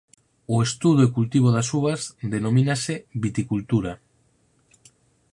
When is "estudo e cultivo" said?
0.67-1.49